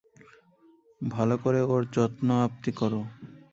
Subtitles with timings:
[1.01, 3.01] ভালো করে ওর যত্নআপ্তি করো!